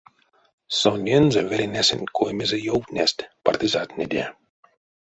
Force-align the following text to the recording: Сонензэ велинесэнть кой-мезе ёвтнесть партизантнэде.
Сонензэ 0.79 1.41
велинесэнть 1.49 2.13
кой-мезе 2.17 2.57
ёвтнесть 2.75 3.27
партизантнэде. 3.45 4.23